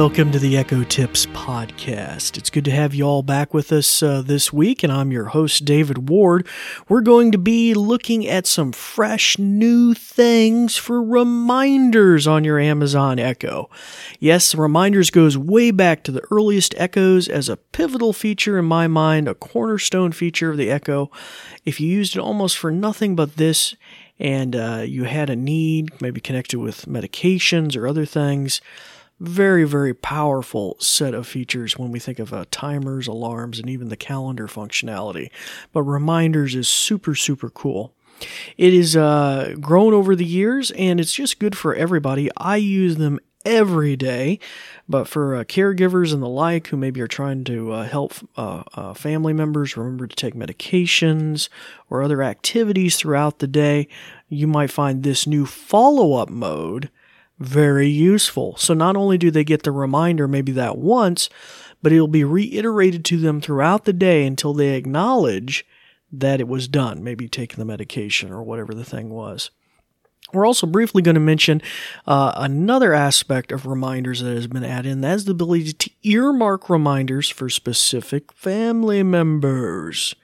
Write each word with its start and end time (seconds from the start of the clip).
welcome 0.00 0.32
to 0.32 0.38
the 0.38 0.56
Echo 0.56 0.82
Tips 0.82 1.26
podcast. 1.26 2.38
It's 2.38 2.48
good 2.48 2.64
to 2.64 2.70
have 2.70 2.94
you 2.94 3.04
all 3.04 3.22
back 3.22 3.52
with 3.52 3.70
us 3.70 4.02
uh, 4.02 4.22
this 4.22 4.50
week, 4.50 4.82
and 4.82 4.90
I'm 4.90 5.12
your 5.12 5.26
host, 5.26 5.66
David 5.66 6.08
Ward. 6.08 6.48
We're 6.88 7.02
going 7.02 7.32
to 7.32 7.38
be 7.38 7.74
looking 7.74 8.26
at 8.26 8.46
some 8.46 8.72
fresh 8.72 9.38
new 9.38 9.92
things 9.92 10.78
for 10.78 11.02
reminders 11.02 12.26
on 12.26 12.44
your 12.44 12.58
Amazon 12.58 13.18
Echo. 13.18 13.68
Yes, 14.18 14.54
reminders 14.54 15.10
goes 15.10 15.36
way 15.36 15.70
back 15.70 16.02
to 16.04 16.12
the 16.12 16.26
earliest 16.30 16.74
Echoes 16.78 17.28
as 17.28 17.50
a 17.50 17.58
pivotal 17.58 18.14
feature 18.14 18.58
in 18.58 18.64
my 18.64 18.86
mind, 18.86 19.28
a 19.28 19.34
cornerstone 19.34 20.12
feature 20.12 20.50
of 20.50 20.56
the 20.56 20.70
Echo. 20.70 21.10
If 21.66 21.78
you 21.78 21.90
used 21.90 22.16
it 22.16 22.20
almost 22.20 22.56
for 22.56 22.70
nothing 22.70 23.16
but 23.16 23.36
this, 23.36 23.76
and 24.18 24.56
uh, 24.56 24.82
you 24.86 25.04
had 25.04 25.28
a 25.28 25.36
need, 25.36 26.00
maybe 26.00 26.22
connected 26.22 26.58
with 26.58 26.86
medications 26.86 27.76
or 27.76 27.86
other 27.86 28.06
things, 28.06 28.62
very, 29.20 29.64
very 29.64 29.92
powerful 29.92 30.76
set 30.80 31.14
of 31.14 31.26
features 31.26 31.78
when 31.78 31.92
we 31.92 31.98
think 31.98 32.18
of 32.18 32.32
uh, 32.32 32.46
timers, 32.50 33.06
alarms, 33.06 33.58
and 33.58 33.68
even 33.68 33.88
the 33.88 33.96
calendar 33.96 34.48
functionality. 34.48 35.30
But 35.72 35.82
reminders 35.82 36.54
is 36.54 36.68
super, 36.68 37.14
super 37.14 37.50
cool. 37.50 37.94
It 38.56 38.74
is 38.74 38.96
uh, 38.96 39.54
grown 39.60 39.94
over 39.94 40.16
the 40.16 40.24
years 40.24 40.70
and 40.72 41.00
it's 41.00 41.14
just 41.14 41.38
good 41.38 41.56
for 41.56 41.74
everybody. 41.74 42.30
I 42.36 42.56
use 42.56 42.96
them 42.96 43.18
every 43.44 43.96
day, 43.96 44.38
but 44.88 45.08
for 45.08 45.36
uh, 45.36 45.44
caregivers 45.44 46.12
and 46.12 46.22
the 46.22 46.28
like 46.28 46.66
who 46.66 46.76
maybe 46.76 47.00
are 47.00 47.08
trying 47.08 47.44
to 47.44 47.72
uh, 47.72 47.84
help 47.84 48.12
uh, 48.36 48.62
uh 48.74 48.92
family 48.92 49.32
members 49.32 49.78
remember 49.78 50.06
to 50.06 50.14
take 50.14 50.34
medications 50.34 51.48
or 51.88 52.02
other 52.02 52.22
activities 52.22 52.96
throughout 52.96 53.38
the 53.38 53.46
day, 53.46 53.88
you 54.28 54.46
might 54.46 54.70
find 54.70 55.02
this 55.02 55.26
new 55.26 55.46
follow 55.46 56.14
up 56.14 56.28
mode 56.28 56.90
very 57.40 57.88
useful. 57.88 58.56
So 58.58 58.74
not 58.74 58.96
only 58.96 59.18
do 59.18 59.30
they 59.30 59.44
get 59.44 59.62
the 59.62 59.72
reminder 59.72 60.28
maybe 60.28 60.52
that 60.52 60.78
once, 60.78 61.30
but 61.82 61.92
it'll 61.92 62.06
be 62.06 62.24
reiterated 62.24 63.04
to 63.06 63.16
them 63.16 63.40
throughout 63.40 63.86
the 63.86 63.92
day 63.94 64.26
until 64.26 64.52
they 64.52 64.76
acknowledge 64.76 65.66
that 66.12 66.40
it 66.40 66.48
was 66.48 66.68
done, 66.68 67.02
maybe 67.02 67.28
taking 67.28 67.58
the 67.58 67.64
medication 67.64 68.30
or 68.30 68.42
whatever 68.42 68.74
the 68.74 68.84
thing 68.84 69.10
was. 69.10 69.50
We're 70.32 70.46
also 70.46 70.66
briefly 70.66 71.02
going 71.02 71.14
to 71.14 71.20
mention 71.20 71.62
uh, 72.06 72.32
another 72.36 72.92
aspect 72.92 73.50
of 73.50 73.66
reminders 73.66 74.20
that 74.20 74.34
has 74.34 74.46
been 74.46 74.62
added, 74.62 74.92
and 74.92 75.02
that's 75.02 75.24
the 75.24 75.32
ability 75.32 75.72
to 75.72 75.90
earmark 76.02 76.70
reminders 76.70 77.28
for 77.28 77.48
specific 77.48 78.32
family 78.32 79.02
members. 79.02 80.14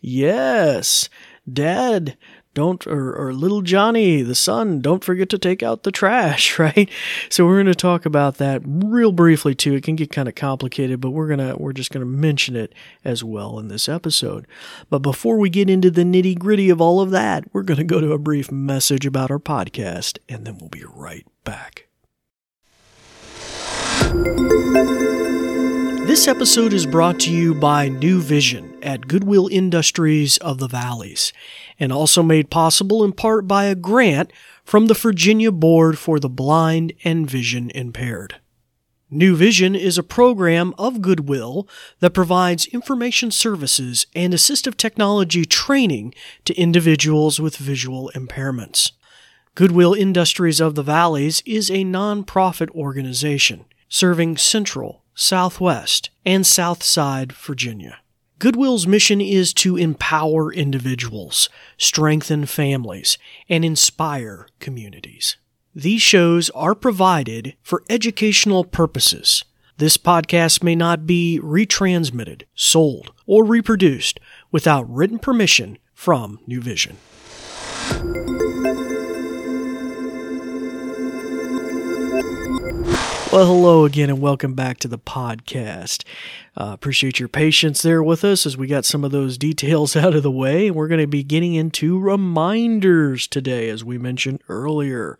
Yes, 0.00 1.08
Dad 1.50 2.16
don't 2.54 2.86
or, 2.86 3.14
or 3.14 3.32
little 3.32 3.62
johnny 3.62 4.22
the 4.22 4.34
son 4.34 4.80
don't 4.80 5.04
forget 5.04 5.28
to 5.28 5.38
take 5.38 5.62
out 5.62 5.82
the 5.82 5.92
trash 5.92 6.52
right? 6.58 6.88
So 7.28 7.46
we're 7.46 7.56
going 7.56 7.66
to 7.66 7.74
talk 7.74 8.06
about 8.06 8.36
that 8.36 8.62
real 8.64 9.12
briefly 9.12 9.54
too. 9.54 9.74
It 9.74 9.84
can 9.84 9.96
get 9.96 10.10
kind 10.10 10.28
of 10.28 10.34
complicated 10.34 11.00
but 11.00 11.10
we're 11.10 11.28
going 11.28 11.38
to 11.38 11.56
we're 11.56 11.72
just 11.72 11.90
going 11.90 12.04
to 12.04 12.10
mention 12.10 12.56
it 12.56 12.74
as 13.04 13.24
well 13.24 13.58
in 13.58 13.68
this 13.68 13.88
episode. 13.88 14.46
But 14.90 15.00
before 15.00 15.38
we 15.38 15.50
get 15.50 15.70
into 15.70 15.90
the 15.90 16.02
nitty 16.02 16.38
gritty 16.38 16.70
of 16.70 16.80
all 16.80 17.00
of 17.00 17.10
that 17.10 17.44
we're 17.52 17.62
going 17.62 17.78
to 17.78 17.84
go 17.84 18.00
to 18.00 18.12
a 18.12 18.18
brief 18.18 18.50
message 18.50 19.06
about 19.06 19.30
our 19.30 19.38
podcast 19.38 20.18
and 20.28 20.44
then 20.44 20.58
we'll 20.58 20.68
be 20.68 20.84
right 20.94 21.26
back. 21.44 21.88
This 26.06 26.28
episode 26.28 26.72
is 26.72 26.84
brought 26.84 27.20
to 27.20 27.32
you 27.32 27.54
by 27.54 27.88
New 27.88 28.20
Vision 28.20 28.76
at 28.82 29.06
Goodwill 29.06 29.48
Industries 29.48 30.36
of 30.38 30.58
the 30.58 30.66
Valleys, 30.66 31.32
and 31.82 31.92
also 31.92 32.22
made 32.22 32.48
possible 32.48 33.02
in 33.02 33.12
part 33.12 33.48
by 33.48 33.64
a 33.64 33.74
grant 33.74 34.32
from 34.62 34.86
the 34.86 34.94
Virginia 34.94 35.50
Board 35.50 35.98
for 35.98 36.20
the 36.20 36.28
Blind 36.28 36.92
and 37.02 37.28
Vision 37.28 37.70
Impaired. 37.70 38.36
New 39.10 39.34
Vision 39.34 39.74
is 39.74 39.98
a 39.98 40.04
program 40.04 40.74
of 40.78 41.02
Goodwill 41.02 41.66
that 41.98 42.14
provides 42.14 42.66
information 42.66 43.32
services 43.32 44.06
and 44.14 44.32
assistive 44.32 44.76
technology 44.76 45.44
training 45.44 46.14
to 46.44 46.54
individuals 46.54 47.40
with 47.40 47.56
visual 47.56 48.12
impairments. 48.14 48.92
Goodwill 49.56 49.92
Industries 49.92 50.60
of 50.60 50.76
the 50.76 50.84
Valleys 50.84 51.42
is 51.44 51.68
a 51.68 51.84
nonprofit 51.84 52.70
organization 52.70 53.64
serving 53.88 54.36
Central, 54.36 55.02
Southwest, 55.16 56.10
and 56.24 56.46
Southside 56.46 57.32
Virginia. 57.32 58.01
Goodwill's 58.42 58.88
mission 58.88 59.20
is 59.20 59.54
to 59.54 59.76
empower 59.76 60.52
individuals, 60.52 61.48
strengthen 61.78 62.44
families, 62.44 63.16
and 63.48 63.64
inspire 63.64 64.48
communities. 64.58 65.36
These 65.76 66.02
shows 66.02 66.50
are 66.50 66.74
provided 66.74 67.54
for 67.62 67.84
educational 67.88 68.64
purposes. 68.64 69.44
This 69.76 69.96
podcast 69.96 70.60
may 70.60 70.74
not 70.74 71.06
be 71.06 71.38
retransmitted, 71.40 72.42
sold, 72.52 73.12
or 73.26 73.44
reproduced 73.44 74.18
without 74.50 74.92
written 74.92 75.20
permission 75.20 75.78
from 75.94 76.40
New 76.44 76.60
Vision. 76.60 76.96
Well, 83.32 83.46
hello 83.46 83.86
again, 83.86 84.10
and 84.10 84.20
welcome 84.20 84.52
back 84.52 84.76
to 84.80 84.88
the 84.88 84.98
podcast. 84.98 86.04
Uh, 86.54 86.72
appreciate 86.74 87.18
your 87.18 87.30
patience 87.30 87.80
there 87.80 88.02
with 88.02 88.24
us 88.24 88.44
as 88.44 88.58
we 88.58 88.66
got 88.66 88.84
some 88.84 89.04
of 89.04 89.10
those 89.10 89.38
details 89.38 89.96
out 89.96 90.14
of 90.14 90.22
the 90.22 90.30
way. 90.30 90.70
We're 90.70 90.86
going 90.86 91.00
to 91.00 91.06
be 91.06 91.22
getting 91.22 91.54
into 91.54 91.98
reminders 91.98 93.26
today, 93.26 93.70
as 93.70 93.82
we 93.82 93.96
mentioned 93.96 94.42
earlier. 94.50 95.18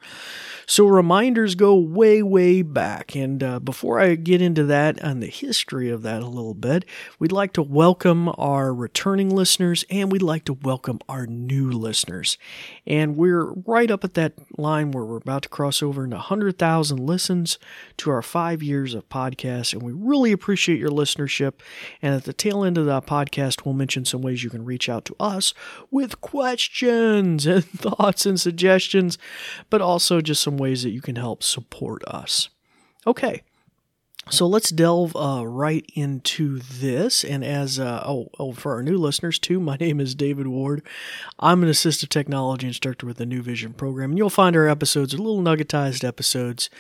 So 0.72 0.87
reminders 0.87 1.55
go 1.55 1.77
way, 1.77 2.22
way 2.22 2.62
back. 2.62 3.15
And 3.15 3.43
uh, 3.43 3.60
before 3.60 4.00
I 4.00 4.15
get 4.15 4.41
into 4.41 4.65
that 4.65 4.99
and 5.03 5.22
the 5.22 5.27
history 5.27 5.91
of 5.91 6.00
that 6.00 6.22
a 6.22 6.27
little 6.27 6.55
bit, 6.55 6.87
we'd 7.19 7.31
like 7.31 7.53
to 7.53 7.62
welcome 7.62 8.31
our 8.38 8.72
returning 8.72 9.28
listeners 9.28 9.84
and 9.91 10.10
we'd 10.10 10.22
like 10.22 10.47
to 10.47 10.55
welcome 10.55 10.99
our 11.10 11.27
new 11.27 11.71
listeners. 11.71 12.38
And 12.87 13.19
we're 13.19 13.53
right 13.66 13.91
up 13.91 14.03
at 14.03 14.15
that 14.15 14.33
line 14.56 14.93
where 14.93 15.05
we're 15.05 15.19
about 15.19 15.43
to 15.43 15.50
cross 15.50 15.83
over 15.83 16.05
into 16.05 16.16
100,000 16.16 17.06
listens 17.06 17.59
to 17.99 18.10
our 18.10 18.22
five 18.22 18.62
years 18.62 18.94
of 18.94 19.06
podcasts. 19.10 19.75
And 19.75 19.83
we 19.83 19.93
really 19.93 20.33
appreciate 20.33 20.78
your 20.78 20.89
listenership. 20.89 21.60
And 22.00 22.15
at 22.15 22.25
the 22.25 22.33
tail 22.33 22.65
end 22.65 22.78
of 22.78 22.87
that 22.87 23.04
podcast, 23.04 23.66
we'll 23.66 23.75
mention 23.75 24.06
some 24.06 24.22
ways 24.22 24.43
you 24.43 24.49
can 24.49 24.65
reach 24.65 24.89
out 24.89 25.04
to 25.04 25.16
us 25.21 25.53
with 25.91 26.22
questions 26.22 27.44
and 27.44 27.62
thoughts 27.78 28.25
and 28.25 28.41
suggestions, 28.41 29.19
but 29.69 29.83
also 29.83 30.22
just 30.22 30.43
some 30.43 30.61
ways 30.62 30.82
that 30.82 30.90
you 30.90 31.00
can 31.00 31.16
help 31.16 31.42
support 31.42 32.02
us. 32.06 32.48
Okay, 33.06 33.42
so 34.30 34.46
let's 34.46 34.70
delve 34.70 35.16
uh, 35.16 35.44
right 35.46 35.84
into 35.94 36.60
this. 36.60 37.24
And 37.24 37.44
as 37.44 37.80
uh, 37.80 38.04
oh, 38.06 38.28
oh, 38.38 38.52
for 38.52 38.72
our 38.74 38.82
new 38.82 38.96
listeners 38.96 39.38
too, 39.38 39.58
my 39.58 39.76
name 39.80 40.00
is 40.00 40.14
David 40.14 40.46
Ward. 40.46 40.82
I'm 41.40 41.62
an 41.62 41.68
assistive 41.68 42.08
technology 42.08 42.68
instructor 42.68 43.06
with 43.06 43.16
the 43.16 43.26
New 43.26 43.42
Vision 43.42 43.72
program, 43.72 44.12
and 44.12 44.18
you'll 44.18 44.30
find 44.30 44.54
our 44.54 44.68
episodes 44.68 45.12
are 45.12 45.18
little 45.18 45.42
nuggetized 45.42 46.04
episodes. 46.04 46.70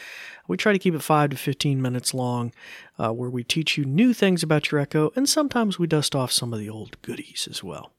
We 0.46 0.56
try 0.56 0.72
to 0.72 0.78
keep 0.78 0.94
it 0.94 1.02
five 1.02 1.30
to 1.30 1.36
fifteen 1.36 1.82
minutes 1.82 2.14
long, 2.14 2.52
uh, 2.98 3.12
where 3.12 3.30
we 3.30 3.42
teach 3.42 3.76
you 3.76 3.84
new 3.84 4.12
things 4.12 4.42
about 4.42 4.70
your 4.70 4.80
Echo, 4.80 5.12
and 5.16 5.28
sometimes 5.28 5.78
we 5.78 5.86
dust 5.86 6.14
off 6.14 6.30
some 6.30 6.52
of 6.52 6.60
the 6.60 6.70
old 6.70 7.00
goodies 7.02 7.48
as 7.50 7.62
well. 7.62 7.92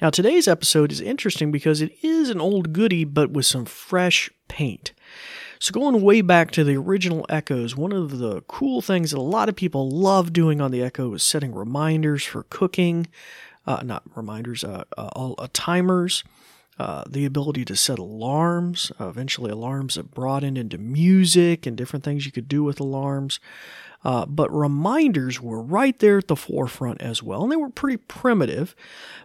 Now, 0.00 0.08
today's 0.08 0.48
episode 0.48 0.92
is 0.92 1.00
interesting 1.00 1.52
because 1.52 1.82
it 1.82 1.92
is 2.02 2.30
an 2.30 2.40
old 2.40 2.72
goodie, 2.72 3.04
but 3.04 3.30
with 3.30 3.44
some 3.44 3.66
fresh 3.66 4.30
paint. 4.48 4.92
So, 5.60 5.72
going 5.72 6.00
way 6.02 6.20
back 6.20 6.52
to 6.52 6.62
the 6.62 6.76
original 6.76 7.26
Echoes, 7.28 7.76
one 7.76 7.92
of 7.92 8.18
the 8.18 8.42
cool 8.42 8.80
things 8.80 9.10
that 9.10 9.18
a 9.18 9.20
lot 9.20 9.48
of 9.48 9.56
people 9.56 9.90
love 9.90 10.32
doing 10.32 10.60
on 10.60 10.70
the 10.70 10.82
Echo 10.82 11.12
is 11.14 11.22
setting 11.22 11.52
reminders 11.52 12.22
for 12.22 12.44
cooking, 12.44 13.08
uh, 13.66 13.82
not 13.84 14.02
reminders, 14.14 14.62
uh, 14.62 14.84
uh, 14.96 15.32
uh 15.32 15.48
timers, 15.52 16.22
uh, 16.78 17.04
the 17.08 17.24
ability 17.24 17.64
to 17.64 17.76
set 17.76 17.98
alarms, 17.98 18.92
uh, 19.00 19.08
eventually, 19.08 19.50
alarms 19.50 19.96
that 19.96 20.12
broadened 20.12 20.56
into 20.56 20.78
music 20.78 21.66
and 21.66 21.76
different 21.76 22.04
things 22.04 22.24
you 22.24 22.32
could 22.32 22.48
do 22.48 22.62
with 22.62 22.78
alarms. 22.78 23.40
Uh, 24.04 24.24
but 24.26 24.48
reminders 24.54 25.40
were 25.40 25.60
right 25.60 25.98
there 25.98 26.18
at 26.18 26.28
the 26.28 26.36
forefront 26.36 27.00
as 27.02 27.20
well, 27.20 27.42
and 27.42 27.50
they 27.50 27.56
were 27.56 27.68
pretty 27.68 27.96
primitive. 27.96 28.76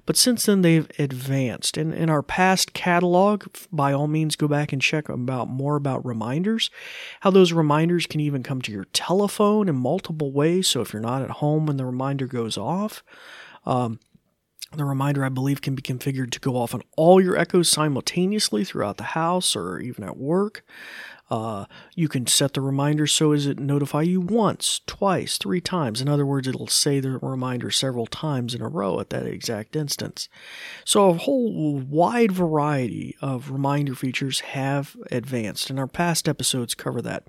But 0.07 0.17
since 0.17 0.47
then, 0.47 0.63
they've 0.63 0.89
advanced. 0.97 1.77
And 1.77 1.93
in 1.93 2.09
our 2.09 2.23
past 2.23 2.73
catalog, 2.73 3.45
by 3.71 3.93
all 3.93 4.07
means, 4.07 4.35
go 4.35 4.47
back 4.47 4.73
and 4.73 4.81
check 4.81 5.09
about 5.09 5.47
more 5.47 5.75
about 5.75 6.03
reminders. 6.03 6.71
How 7.19 7.29
those 7.29 7.53
reminders 7.53 8.07
can 8.07 8.19
even 8.19 8.41
come 8.41 8.63
to 8.63 8.71
your 8.71 8.85
telephone 8.85 9.69
in 9.69 9.75
multiple 9.75 10.31
ways. 10.31 10.67
So 10.67 10.81
if 10.81 10.91
you're 10.91 11.03
not 11.03 11.21
at 11.21 11.29
home 11.29 11.67
when 11.67 11.77
the 11.77 11.85
reminder 11.85 12.25
goes 12.25 12.57
off, 12.57 13.03
um, 13.65 13.99
the 14.77 14.85
reminder, 14.85 15.23
I 15.23 15.29
believe, 15.29 15.61
can 15.61 15.75
be 15.75 15.81
configured 15.81 16.31
to 16.31 16.39
go 16.39 16.55
off 16.55 16.73
on 16.73 16.81
all 16.95 17.21
your 17.21 17.37
echoes 17.37 17.69
simultaneously 17.69 18.63
throughout 18.63 18.97
the 18.97 19.03
house 19.03 19.55
or 19.55 19.79
even 19.79 20.03
at 20.03 20.17
work. 20.17 20.65
Uh, 21.29 21.65
you 21.95 22.07
can 22.07 22.27
set 22.27 22.53
the 22.53 22.61
reminder 22.61 23.07
so 23.07 23.31
as 23.31 23.47
it 23.47 23.57
notify 23.57 24.01
you 24.01 24.19
once, 24.19 24.81
twice, 24.85 25.37
three 25.37 25.61
times. 25.61 26.01
In 26.01 26.09
other 26.09 26.25
words, 26.25 26.47
it'll 26.47 26.67
say 26.67 26.99
the 26.99 27.17
reminder 27.19 27.71
several 27.71 28.05
times 28.05 28.53
in 28.53 28.61
a 28.61 28.67
row 28.67 28.99
at 28.99 29.09
that 29.09 29.25
exact 29.25 29.75
instance. 29.75 30.27
So 30.85 31.09
a 31.09 31.13
whole 31.13 31.79
wide 31.79 32.31
variety 32.31 33.15
of 33.21 33.51
reminder 33.51 33.95
features 33.95 34.41
have 34.41 34.97
advanced, 35.11 35.69
and 35.69 35.79
our 35.79 35.87
past 35.87 36.27
episodes 36.27 36.75
cover 36.75 37.01
that. 37.01 37.25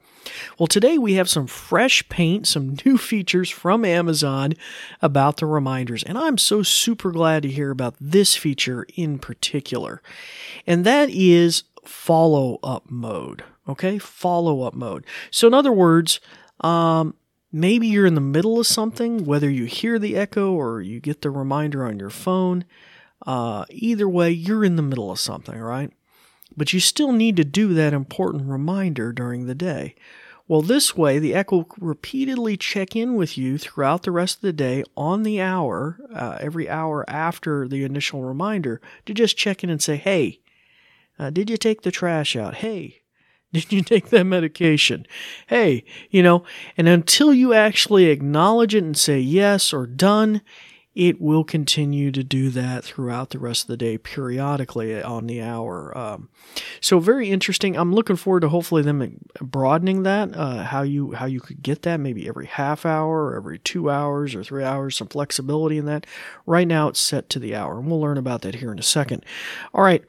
Well, 0.59 0.67
today 0.67 0.99
we 0.99 1.15
have 1.15 1.29
some 1.29 1.47
fresh 1.47 2.07
paint, 2.09 2.47
some 2.47 2.77
new 2.85 2.99
features 2.99 3.49
from 3.49 3.85
Amazon 3.85 4.55
about 5.01 5.37
the 5.37 5.47
reminders, 5.47 6.03
and 6.03 6.19
I'm 6.19 6.37
so 6.37 6.63
super 6.63 7.13
glad 7.13 7.45
to 7.45 7.49
hear 7.49 7.71
about 7.71 7.95
this 8.01 8.35
feature 8.35 8.87
in 8.97 9.19
particular. 9.19 10.03
And 10.67 10.85
that 10.85 11.11
is 11.11 11.63
follow 11.87 12.59
up 12.63 12.91
mode. 12.91 13.45
Okay, 13.69 13.99
follow 13.99 14.63
up 14.63 14.75
mode. 14.75 15.05
So, 15.31 15.47
in 15.47 15.55
other 15.55 15.73
words, 15.73 16.21
um, 16.61 17.15
maybe 17.53 17.87
you're 17.87 18.07
in 18.07 18.15
the 18.15 18.21
middle 18.21 18.61
of 18.61 18.67
something, 18.67 19.25
whether 19.25 19.49
you 19.49 19.65
hear 19.65 19.99
the 19.99 20.17
echo 20.17 20.53
or 20.53 20.81
you 20.81 21.01
get 21.01 21.23
the 21.23 21.31
reminder 21.31 21.85
on 21.85 21.99
your 21.99 22.11
phone. 22.11 22.65
Uh, 23.27 23.65
either 23.71 24.09
way, 24.09 24.31
you're 24.31 24.65
in 24.65 24.77
the 24.77 24.83
middle 24.83 25.11
of 25.11 25.19
something, 25.19 25.59
right? 25.59 25.91
But 26.57 26.73
you 26.73 26.81
still 26.81 27.13
need 27.13 27.37
to 27.37 27.45
do 27.45 27.75
that 27.75 27.93
important 27.95 28.49
reminder 28.49 29.13
during 29.13 29.47
the 29.47 29.55
day. 29.55 29.95
Well, 30.47 30.61
this 30.61 30.95
way, 30.95 31.19
the 31.19 31.35
Echo 31.35 31.57
will 31.57 31.69
repeatedly 31.81 32.59
check 32.59 32.95
in 32.95 33.15
with 33.15 33.39
you 33.39 33.57
throughout 33.57 34.03
the 34.03 34.11
rest 34.11 34.37
of 34.37 34.43
the 34.43 34.53
day 34.53 34.85
on 34.95 35.23
the 35.23 35.41
hour, 35.41 35.99
uh, 36.15 36.37
every 36.39 36.69
hour 36.69 37.09
after 37.09 37.67
the 37.67 37.83
initial 37.83 38.23
reminder, 38.23 38.83
to 39.07 39.15
just 39.15 39.39
check 39.39 39.65
in 39.65 39.71
and 39.71 39.83
say, 39.83 39.97
hey, 39.97 40.41
uh, 41.19 41.31
did 41.31 41.51
you 41.51 41.57
take 41.57 41.83
the 41.83 41.91
trash 41.91 42.37
out? 42.37 42.57
Hey, 42.57 43.03
did 43.53 43.73
you 43.73 43.83
take 43.83 44.09
that 44.11 44.25
medication? 44.25 45.07
Hey, 45.47 45.85
you 46.11 46.23
know, 46.23 46.45
and 46.77 46.89
until 46.89 47.33
you 47.33 47.53
actually 47.53 48.07
acknowledge 48.07 48.75
it 48.75 48.85
and 48.85 48.97
say 48.97 49.19
yes 49.19 49.73
or 49.73 49.87
done, 49.87 50.43
it 50.95 51.21
will 51.21 51.43
continue 51.43 52.13
to 52.13 52.23
do 52.23 52.51
that 52.51 52.85
throughout 52.85 53.31
the 53.31 53.39
rest 53.39 53.65
of 53.65 53.69
the 53.69 53.77
day, 53.77 53.99
periodically 53.99 55.03
on 55.03 55.27
the 55.27 55.43
hour. 55.43 55.97
Um, 55.97 56.29
so 56.81 57.01
very 57.01 57.31
interesting. 57.31 57.77
I'm 57.77 57.93
looking 57.93 58.17
forward 58.17 58.41
to 58.41 58.49
hopefully 58.49 58.83
them 58.83 59.21
broadening 59.41 60.05
that. 60.05 60.37
Uh, 60.37 60.63
how 60.63 60.83
you 60.83 61.13
how 61.13 61.27
you 61.27 61.41
could 61.41 61.63
get 61.63 61.83
that 61.83 61.99
maybe 61.99 62.29
every 62.29 62.47
half 62.47 62.87
hour, 62.87 63.27
or 63.27 63.37
every 63.37 63.59
two 63.59 63.91
hours, 63.91 64.35
or 64.35 64.45
three 64.45 64.63
hours. 64.63 64.97
Some 64.97 65.09
flexibility 65.09 65.79
in 65.79 65.87
that. 65.87 66.07
Right 66.47 66.69
now 66.69 66.89
it's 66.89 67.01
set 67.01 67.29
to 67.31 67.41
the 67.41 67.57
hour, 67.57 67.79
and 67.79 67.89
we'll 67.89 68.01
learn 68.01 68.19
about 68.19 68.43
that 68.43 68.57
here 68.57 68.71
in 68.71 68.79
a 68.79 68.83
second. 68.83 69.25
All 69.73 69.83
right. 69.83 70.05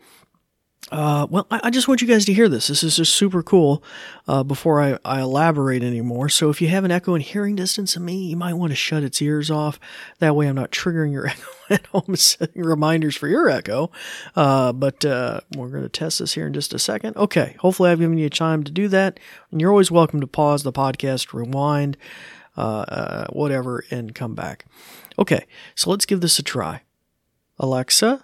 Uh, 0.91 1.25
well, 1.31 1.47
I, 1.49 1.61
I, 1.63 1.69
just 1.71 1.87
want 1.87 2.03
you 2.03 2.07
guys 2.07 2.25
to 2.25 2.33
hear 2.33 2.47
this. 2.47 2.67
This 2.67 2.83
is 2.83 2.97
just 2.97 3.15
super 3.15 3.41
cool. 3.41 3.83
Uh, 4.27 4.43
before 4.43 4.81
I, 4.81 4.99
I 5.03 5.21
elaborate 5.21 5.81
anymore, 5.81 6.29
so 6.29 6.51
if 6.51 6.61
you 6.61 6.67
have 6.67 6.83
an 6.83 6.91
echo 6.91 7.15
in 7.15 7.21
hearing 7.21 7.55
distance 7.55 7.95
of 7.95 8.03
me, 8.03 8.27
you 8.27 8.37
might 8.37 8.53
want 8.53 8.71
to 8.71 8.75
shut 8.75 9.01
its 9.01 9.19
ears 9.19 9.49
off. 9.49 9.79
That 10.19 10.35
way, 10.35 10.47
I'm 10.47 10.55
not 10.55 10.71
triggering 10.71 11.11
your 11.11 11.25
echo 11.27 11.49
at 11.71 11.87
home, 11.87 12.15
setting 12.15 12.61
reminders 12.61 13.15
for 13.15 13.27
your 13.27 13.49
echo. 13.49 13.89
Uh, 14.35 14.73
but 14.73 15.03
uh, 15.03 15.41
we're 15.55 15.69
going 15.69 15.83
to 15.83 15.89
test 15.89 16.19
this 16.19 16.35
here 16.35 16.45
in 16.45 16.53
just 16.53 16.73
a 16.73 16.79
second. 16.79 17.17
Okay, 17.17 17.55
hopefully, 17.59 17.89
I've 17.89 17.99
given 17.99 18.19
you 18.19 18.29
time 18.29 18.63
to 18.63 18.71
do 18.71 18.87
that. 18.89 19.19
And 19.51 19.59
you're 19.59 19.71
always 19.71 19.89
welcome 19.89 20.21
to 20.21 20.27
pause 20.27 20.61
the 20.61 20.73
podcast, 20.73 21.33
rewind, 21.33 21.97
uh, 22.57 22.61
uh, 22.61 23.27
whatever, 23.29 23.83
and 23.89 24.13
come 24.13 24.35
back. 24.35 24.65
Okay, 25.17 25.47
so 25.73 25.89
let's 25.89 26.05
give 26.05 26.21
this 26.21 26.37
a 26.37 26.43
try. 26.43 26.81
Alexa. 27.57 28.23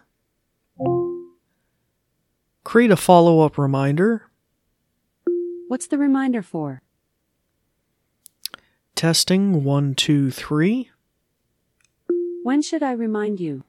Create 2.64 2.92
a 2.92 2.96
follow 2.98 3.42
up 3.42 3.58
reminder. 3.58 4.30
What's 5.68 5.88
the 5.88 5.98
reminder 5.98 6.42
for? 6.42 6.82
Testing 8.96 9.64
one, 9.64 9.96
two, 9.96 10.30
three. 10.30 10.92
When 12.44 12.62
should 12.62 12.84
I 12.84 12.92
remind 12.92 13.40
you? 13.40 13.64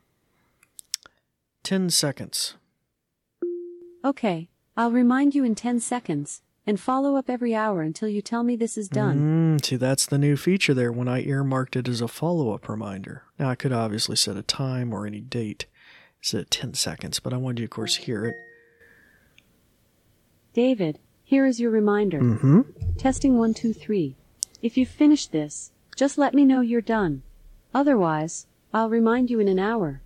10 1.62 1.90
seconds. 1.90 2.54
Okay, 4.04 4.48
I'll 4.76 4.90
remind 4.90 5.34
you 5.34 5.44
in 5.44 5.54
10 5.54 5.80
seconds 5.80 6.42
and 6.66 6.78
follow 6.78 7.16
up 7.16 7.30
every 7.30 7.54
hour 7.54 7.82
until 7.82 8.08
you 8.08 8.20
tell 8.20 8.42
me 8.42 8.56
this 8.56 8.76
is 8.76 8.88
done. 8.88 9.58
Mm, 9.58 9.64
see, 9.64 9.76
that's 9.76 10.06
the 10.06 10.18
new 10.18 10.36
feature 10.36 10.74
there 10.74 10.92
when 10.92 11.08
I 11.08 11.22
earmarked 11.22 11.76
it 11.76 11.88
as 11.88 12.00
a 12.00 12.08
follow 12.08 12.52
up 12.52 12.68
reminder. 12.68 13.24
Now, 13.38 13.48
I 13.48 13.54
could 13.54 13.72
obviously 13.72 14.16
set 14.16 14.36
a 14.36 14.42
time 14.42 14.92
or 14.92 15.06
any 15.06 15.20
date. 15.20 15.66
Set 16.20 16.50
10 16.50 16.74
seconds, 16.74 17.20
but 17.20 17.32
I 17.32 17.36
wanted 17.36 17.60
you, 17.60 17.64
of 17.64 17.70
course, 17.70 17.96
hear 17.96 18.26
it. 18.26 18.34
David, 20.54 20.98
here 21.24 21.46
is 21.46 21.60
your 21.60 21.70
reminder. 21.70 22.20
Mm-hmm. 22.20 22.60
Testing 22.98 23.38
one, 23.38 23.54
two, 23.54 23.72
three. 23.72 24.16
If 24.60 24.76
you've 24.76 24.88
finished 24.88 25.32
this, 25.32 25.72
just 25.96 26.18
let 26.18 26.34
me 26.34 26.44
know 26.44 26.60
you're 26.60 26.82
done. 26.82 27.22
Otherwise, 27.72 28.46
I'll 28.72 28.90
remind 28.90 29.30
you 29.30 29.40
in 29.40 29.48
an 29.48 29.58
hour. 29.58 30.02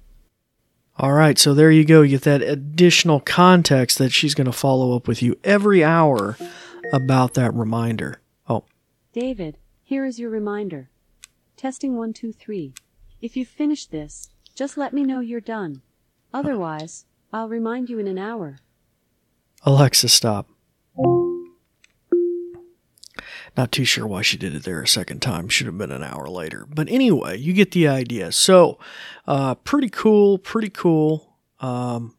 All 0.98 1.12
right, 1.12 1.36
so 1.36 1.52
there 1.52 1.70
you 1.70 1.84
go. 1.84 2.02
You 2.02 2.18
get 2.18 2.22
that 2.22 2.42
additional 2.42 3.20
context 3.20 3.98
that 3.98 4.12
she's 4.12 4.34
going 4.34 4.46
to 4.46 4.52
follow 4.52 4.94
up 4.94 5.08
with 5.08 5.20
you 5.20 5.36
every 5.42 5.82
hour 5.82 6.38
about 6.92 7.34
that 7.34 7.52
reminder. 7.52 8.20
Oh. 8.48 8.64
David, 9.12 9.58
here 9.82 10.04
is 10.04 10.18
your 10.20 10.30
reminder. 10.30 10.90
Testing 11.56 11.96
one, 11.96 12.12
two, 12.12 12.32
three. 12.32 12.72
If 13.20 13.36
you've 13.36 13.48
finished 13.48 13.90
this, 13.90 14.30
just 14.54 14.78
let 14.78 14.92
me 14.92 15.02
know 15.02 15.20
you're 15.20 15.40
done. 15.40 15.82
Otherwise, 16.32 17.04
I'll 17.32 17.48
remind 17.48 17.90
you 17.90 17.98
in 17.98 18.06
an 18.06 18.18
hour. 18.18 18.58
Alexa, 19.66 20.08
stop. 20.08 20.48
Not 23.56 23.72
too 23.72 23.84
sure 23.84 24.06
why 24.06 24.22
she 24.22 24.36
did 24.36 24.54
it 24.54 24.62
there 24.62 24.80
a 24.80 24.86
second 24.86 25.20
time. 25.20 25.48
Should 25.48 25.66
have 25.66 25.76
been 25.76 25.90
an 25.90 26.04
hour 26.04 26.28
later. 26.28 26.66
But 26.72 26.88
anyway, 26.88 27.38
you 27.38 27.52
get 27.52 27.72
the 27.72 27.88
idea. 27.88 28.30
So, 28.30 28.78
uh, 29.26 29.56
pretty 29.56 29.88
cool, 29.88 30.38
pretty 30.38 30.68
cool 30.68 31.34
um, 31.58 32.14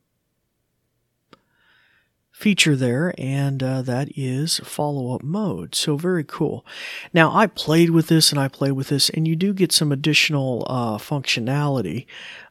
feature 2.32 2.76
there, 2.76 3.14
and 3.18 3.64
uh, 3.64 3.82
that 3.84 4.10
is 4.18 4.60
follow 4.64 5.16
up 5.16 5.24
mode. 5.24 5.74
So, 5.74 5.96
very 5.96 6.26
cool. 6.26 6.66
Now, 7.14 7.34
I 7.34 7.48
played 7.48 7.92
with 7.92 8.08
this 8.08 8.32
and 8.32 8.42
I 8.42 8.50
played 8.50 8.74
with 8.74 8.90
this, 8.90 9.10
and 9.10 9.26
you 9.28 9.38
do 9.38 9.54
get 9.54 9.72
some 9.72 9.94
additional 9.94 10.66
uh, 10.68 10.98
functionality. 10.98 12.08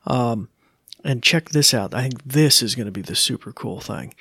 Um, 0.07 0.49
and 1.05 1.23
check 1.23 1.51
this 1.51 1.75
out. 1.75 1.95
I 1.95 2.03
think 2.03 2.25
this 2.25 2.63
is 2.63 2.75
going 2.75 2.87
to 2.87 2.93
be 2.93 3.03
the 3.03 3.15
super 3.15 3.53
cool 3.53 3.81
thing 3.81 4.15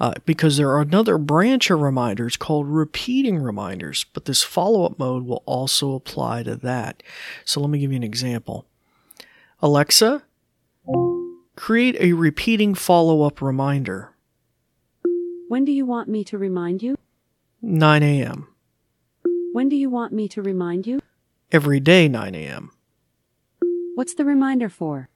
uh, 0.00 0.14
because 0.24 0.56
there 0.56 0.70
are 0.70 0.80
another 0.80 1.18
branch 1.18 1.70
of 1.70 1.80
reminders 1.80 2.36
called 2.36 2.66
repeating 2.68 3.38
reminders, 3.38 4.04
but 4.12 4.24
this 4.24 4.42
follow 4.42 4.84
up 4.84 4.98
mode 4.98 5.24
will 5.24 5.42
also 5.46 5.94
apply 5.94 6.42
to 6.44 6.56
that. 6.56 7.02
So 7.44 7.60
let 7.60 7.70
me 7.70 7.78
give 7.78 7.90
you 7.90 7.96
an 7.96 8.02
example. 8.02 8.66
Alexa, 9.60 10.22
create 11.56 11.96
a 11.98 12.12
repeating 12.12 12.74
follow 12.74 13.22
up 13.22 13.42
reminder. 13.42 14.14
When 15.48 15.64
do 15.64 15.72
you 15.72 15.84
want 15.84 16.08
me 16.08 16.24
to 16.24 16.38
remind 16.38 16.82
you? 16.82 16.96
9 17.62 18.02
a.m. 18.02 18.48
When 19.52 19.68
do 19.68 19.76
you 19.76 19.90
want 19.90 20.12
me 20.12 20.28
to 20.28 20.42
remind 20.42 20.86
you? 20.86 21.00
Every 21.50 21.80
day, 21.80 22.06
9 22.06 22.34
a.m. 22.34 22.70
What's 23.94 24.14
the 24.14 24.24
reminder 24.24 24.68
for? 24.68 25.08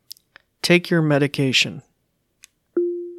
Take 0.63 0.91
your 0.91 1.03
medication. 1.03 1.83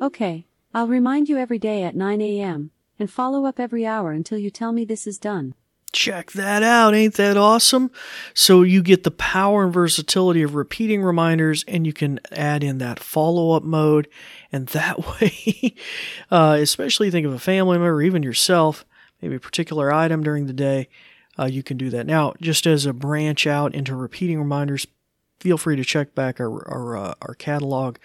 Okay, 0.01 0.45
I'll 0.73 0.87
remind 0.87 1.29
you 1.29 1.37
every 1.37 1.59
day 1.59 1.83
at 1.83 1.95
9 1.95 2.19
a.m. 2.21 2.71
and 2.97 3.09
follow 3.09 3.45
up 3.45 3.59
every 3.59 3.85
hour 3.85 4.11
until 4.11 4.39
you 4.39 4.49
tell 4.49 4.71
me 4.71 4.85
this 4.85 5.05
is 5.05 5.19
done. 5.19 5.53
Check 5.91 6.31
that 6.31 6.63
out. 6.63 6.95
Ain't 6.95 7.13
that 7.15 7.37
awesome? 7.37 7.91
So 8.33 8.63
you 8.63 8.81
get 8.81 9.03
the 9.03 9.11
power 9.11 9.63
and 9.63 9.71
versatility 9.71 10.41
of 10.41 10.55
repeating 10.55 11.03
reminders 11.03 11.63
and 11.67 11.85
you 11.85 11.93
can 11.93 12.19
add 12.31 12.63
in 12.63 12.79
that 12.79 12.99
follow 12.99 13.51
up 13.51 13.61
mode. 13.61 14.07
And 14.51 14.67
that 14.69 14.97
way, 15.21 15.75
uh, 16.31 16.57
especially 16.59 17.11
think 17.11 17.27
of 17.27 17.33
a 17.33 17.39
family 17.39 17.77
member 17.77 18.01
even 18.01 18.23
yourself, 18.23 18.83
maybe 19.21 19.35
a 19.35 19.39
particular 19.39 19.93
item 19.93 20.23
during 20.23 20.47
the 20.47 20.53
day, 20.53 20.89
uh, 21.37 21.45
you 21.45 21.61
can 21.61 21.77
do 21.77 21.91
that. 21.91 22.07
Now, 22.07 22.33
just 22.41 22.65
as 22.65 22.87
a 22.87 22.93
branch 22.93 23.45
out 23.45 23.75
into 23.75 23.95
repeating 23.95 24.39
reminders, 24.39 24.87
feel 25.39 25.59
free 25.59 25.75
to 25.75 25.83
check 25.83 26.15
back 26.15 26.39
our, 26.39 26.67
our, 26.67 26.97
uh, 26.97 27.13
our 27.21 27.35
catalog 27.35 27.97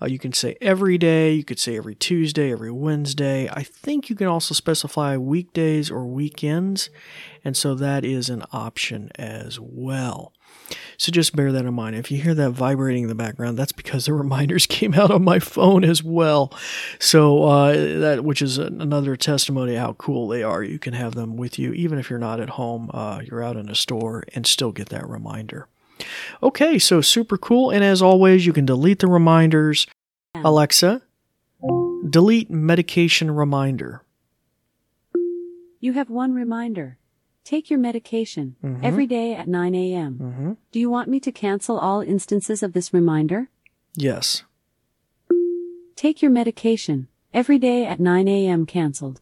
uh, 0.00 0.06
you 0.06 0.18
can 0.18 0.32
say 0.32 0.56
every 0.60 0.98
day, 0.98 1.32
you 1.32 1.44
could 1.44 1.58
say 1.58 1.76
every 1.76 1.94
Tuesday, 1.94 2.52
every 2.52 2.70
Wednesday. 2.70 3.48
I 3.50 3.62
think 3.62 4.08
you 4.08 4.16
can 4.16 4.26
also 4.26 4.54
specify 4.54 5.16
weekdays 5.16 5.90
or 5.90 6.06
weekends, 6.06 6.90
and 7.44 7.56
so 7.56 7.74
that 7.74 8.04
is 8.04 8.30
an 8.30 8.44
option 8.52 9.10
as 9.16 9.58
well. 9.60 10.32
So 10.96 11.10
just 11.10 11.34
bear 11.34 11.52
that 11.52 11.64
in 11.64 11.74
mind. 11.74 11.96
If 11.96 12.10
you 12.10 12.20
hear 12.20 12.34
that 12.34 12.50
vibrating 12.50 13.04
in 13.04 13.08
the 13.08 13.14
background, 13.14 13.58
that's 13.58 13.72
because 13.72 14.06
the 14.06 14.14
reminders 14.14 14.66
came 14.66 14.94
out 14.94 15.10
on 15.10 15.24
my 15.24 15.38
phone 15.38 15.84
as 15.84 16.02
well. 16.02 16.52
So 16.98 17.44
uh, 17.44 17.72
that, 17.72 18.24
which 18.24 18.42
is 18.42 18.58
another 18.58 19.16
testimony 19.16 19.74
of 19.74 19.80
how 19.80 19.92
cool 19.94 20.28
they 20.28 20.42
are. 20.42 20.62
You 20.62 20.78
can 20.78 20.94
have 20.94 21.14
them 21.14 21.36
with 21.36 21.58
you, 21.58 21.72
even 21.72 21.98
if 21.98 22.10
you're 22.10 22.18
not 22.18 22.40
at 22.40 22.50
home. 22.50 22.90
Uh, 22.92 23.22
you're 23.24 23.42
out 23.42 23.56
in 23.56 23.68
a 23.68 23.74
store 23.74 24.24
and 24.34 24.46
still 24.46 24.72
get 24.72 24.90
that 24.90 25.08
reminder. 25.08 25.68
Okay, 26.42 26.78
so 26.78 27.00
super 27.00 27.36
cool. 27.38 27.70
And 27.70 27.82
as 27.84 28.00
always, 28.02 28.46
you 28.46 28.52
can 28.52 28.66
delete 28.66 28.98
the 29.00 29.06
reminders. 29.06 29.86
Alexa, 30.34 31.02
delete 32.08 32.50
medication 32.50 33.30
reminder. 33.30 34.02
You 35.80 35.94
have 35.94 36.10
one 36.10 36.32
reminder. 36.34 36.98
Take 37.42 37.70
your 37.70 37.78
medication 37.78 38.56
Mhm. 38.62 38.84
every 38.84 39.06
day 39.06 39.34
at 39.34 39.48
9 39.48 39.74
a.m. 39.74 40.18
Mm-hmm. 40.20 40.52
Do 40.72 40.78
you 40.78 40.90
want 40.90 41.08
me 41.08 41.18
to 41.20 41.32
cancel 41.32 41.78
all 41.78 42.00
instances 42.02 42.62
of 42.62 42.74
this 42.74 42.92
reminder? 42.92 43.48
Yes. 43.96 44.44
Take 45.96 46.22
your 46.22 46.30
medication 46.30 47.08
every 47.32 47.58
day 47.58 47.86
at 47.86 47.98
9 47.98 48.28
a.m. 48.28 48.66
canceled. 48.66 49.20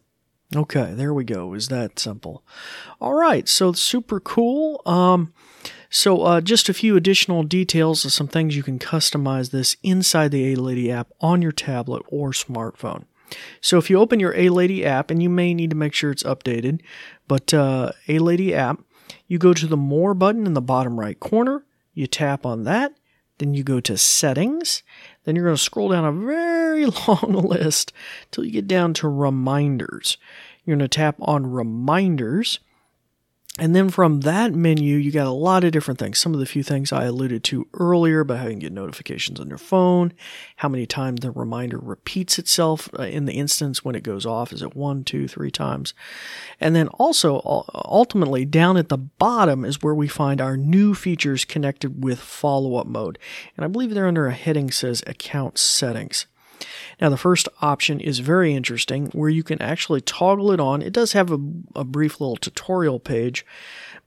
Okay, 0.55 0.93
there 0.95 1.13
we 1.13 1.23
go. 1.23 1.53
Is 1.53 1.67
that 1.69 1.97
simple? 1.99 2.43
All 2.99 3.13
right, 3.13 3.47
so 3.47 3.71
super 3.71 4.19
cool. 4.19 4.81
Um, 4.85 5.31
so 5.89 6.21
uh, 6.21 6.41
just 6.41 6.69
a 6.69 6.73
few 6.73 6.95
additional 6.95 7.43
details 7.43 8.05
of 8.05 8.11
some 8.11 8.27
things 8.27 8.55
you 8.55 8.63
can 8.63 8.79
customize 8.79 9.51
this 9.51 9.75
inside 9.83 10.31
the 10.31 10.53
A 10.53 10.55
Lady 10.55 10.91
app 10.91 11.09
on 11.19 11.41
your 11.41 11.51
tablet 11.51 12.03
or 12.07 12.31
smartphone. 12.31 13.05
So 13.61 13.77
if 13.77 13.89
you 13.89 13.99
open 13.99 14.19
your 14.19 14.35
A 14.35 14.49
Lady 14.49 14.85
app, 14.85 15.11
and 15.11 15.21
you 15.21 15.29
may 15.29 15.53
need 15.53 15.69
to 15.71 15.75
make 15.75 15.93
sure 15.93 16.11
it's 16.11 16.23
updated, 16.23 16.81
but 17.27 17.53
uh, 17.53 17.91
A 18.07 18.19
Lady 18.19 18.53
app, 18.53 18.81
you 19.27 19.37
go 19.37 19.53
to 19.53 19.67
the 19.67 19.77
More 19.77 20.13
button 20.13 20.45
in 20.45 20.53
the 20.53 20.61
bottom 20.61 20.99
right 20.99 21.19
corner. 21.19 21.65
You 21.93 22.07
tap 22.07 22.45
on 22.45 22.63
that. 22.63 22.93
Then 23.39 23.53
you 23.53 23.63
go 23.63 23.79
to 23.79 23.97
Settings. 23.97 24.83
Then 25.23 25.35
you're 25.35 25.45
going 25.45 25.57
to 25.57 25.61
scroll 25.61 25.89
down 25.89 26.05
a 26.05 26.11
very 26.11 26.85
long 27.07 27.33
list 27.33 27.93
till 28.31 28.43
you 28.43 28.51
get 28.51 28.67
down 28.67 28.93
to 28.95 29.07
Reminders. 29.07 30.17
You're 30.63 30.77
going 30.77 30.87
to 30.87 30.95
tap 30.95 31.15
on 31.19 31.47
Reminders. 31.47 32.59
And 33.59 33.75
then 33.75 33.89
from 33.89 34.21
that 34.21 34.53
menu, 34.53 34.95
you 34.95 35.11
got 35.11 35.27
a 35.27 35.31
lot 35.31 35.63
of 35.63 35.71
different 35.71 35.99
things. 35.99 36.17
Some 36.17 36.33
of 36.33 36.39
the 36.39 36.45
few 36.45 36.63
things 36.63 36.91
I 36.91 37.05
alluded 37.05 37.43
to 37.45 37.67
earlier 37.73 38.21
about 38.21 38.39
how 38.39 38.45
you 38.45 38.51
can 38.51 38.59
get 38.59 38.71
notifications 38.71 39.39
on 39.39 39.49
your 39.49 39.57
phone, 39.57 40.13
how 40.57 40.69
many 40.69 40.85
times 40.85 41.19
the 41.19 41.31
reminder 41.31 41.77
repeats 41.77 42.39
itself 42.39 42.89
uh, 42.97 43.03
in 43.03 43.25
the 43.25 43.33
instance 43.33 43.83
when 43.83 43.95
it 43.95 44.03
goes 44.03 44.25
off. 44.25 44.53
Is 44.53 44.61
it 44.61 44.75
one, 44.75 45.03
two, 45.03 45.27
three 45.27 45.51
times? 45.51 45.93
And 46.59 46.75
then 46.75 46.87
also, 46.89 47.41
ultimately, 47.73 48.45
down 48.45 48.77
at 48.77 48.89
the 48.89 48.97
bottom 48.97 49.65
is 49.65 49.81
where 49.81 49.95
we 49.95 50.07
find 50.07 50.39
our 50.39 50.55
new 50.55 50.95
features 50.95 51.45
connected 51.45 52.03
with 52.03 52.19
follow 52.19 52.75
up 52.75 52.87
mode. 52.87 53.19
And 53.57 53.65
I 53.65 53.67
believe 53.67 53.93
they're 53.93 54.07
under 54.07 54.27
a 54.27 54.33
heading 54.33 54.71
says 54.71 55.03
account 55.05 55.57
settings. 55.57 56.25
Now, 56.99 57.09
the 57.09 57.17
first 57.17 57.47
option 57.61 57.99
is 57.99 58.19
very 58.19 58.53
interesting 58.53 59.07
where 59.07 59.29
you 59.29 59.43
can 59.43 59.61
actually 59.61 60.01
toggle 60.01 60.51
it 60.51 60.59
on. 60.59 60.81
It 60.81 60.93
does 60.93 61.13
have 61.13 61.31
a, 61.31 61.39
a 61.75 61.83
brief 61.83 62.19
little 62.19 62.37
tutorial 62.37 62.99
page 62.99 63.45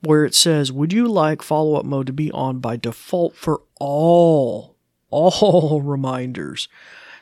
where 0.00 0.24
it 0.24 0.34
says, 0.34 0.72
Would 0.72 0.92
you 0.92 1.08
like 1.08 1.42
follow 1.42 1.76
up 1.76 1.84
mode 1.84 2.06
to 2.08 2.12
be 2.12 2.30
on 2.32 2.58
by 2.58 2.76
default 2.76 3.34
for 3.36 3.62
all, 3.78 4.76
all 5.10 5.80
reminders? 5.84 6.68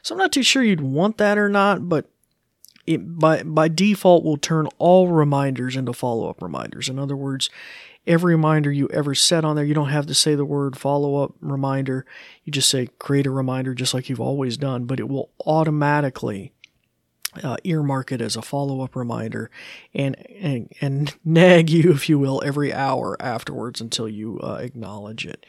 So 0.03 0.15
I'm 0.15 0.19
not 0.19 0.33
too 0.33 0.43
sure 0.43 0.63
you'd 0.63 0.81
want 0.81 1.19
that 1.19 1.39
or 1.39 1.49
not, 1.49 1.89
but 1.89 2.11
it 2.87 3.19
by 3.19 3.43
by 3.43 3.69
default 3.69 4.25
will 4.25 4.39
turn 4.39 4.67
all 4.79 5.09
reminders 5.09 5.77
into 5.77 5.93
follow 5.93 6.29
up 6.29 6.43
reminders. 6.43 6.89
In 6.89 6.99
other 6.99 7.17
words, 7.17 7.51
every 8.07 8.35
reminder 8.35 8.73
you 8.73 8.89
ever 8.89 9.15
set 9.15 9.45
on 9.45 9.57
there, 9.57 9.65
you 9.65 9.75
don't 9.75 9.91
have 9.91 10.07
to 10.07 10.15
say 10.15 10.35
the 10.35 10.45
word 10.45 10.77
follow 10.77 11.23
up 11.23 11.35
reminder. 11.41 12.07
You 12.45 12.53
just 12.53 12.69
say 12.69 12.89
create 12.99 13.27
a 13.27 13.31
reminder 13.31 13.75
just 13.75 13.95
like 13.95 14.09
you've 14.09 14.21
always 14.21 14.57
done, 14.57 14.85
but 14.85 15.01
it 15.01 15.09
will 15.09 15.31
automatically 15.47 16.53
uh, 17.43 17.57
earmark 17.63 18.11
it 18.11 18.21
as 18.21 18.35
a 18.35 18.43
follow 18.43 18.81
up 18.81 18.97
reminder 18.97 19.51
and, 19.95 20.17
and 20.29 20.73
and 20.81 21.15
nag 21.25 21.71
you, 21.71 21.93
if 21.93 22.09
you 22.09 22.19
will, 22.19 22.43
every 22.45 22.73
hour 22.73 23.17
afterwards 23.21 23.81
until 23.81 24.09
you 24.09 24.41
uh, 24.41 24.59
acknowledge 24.61 25.27
it. 25.27 25.47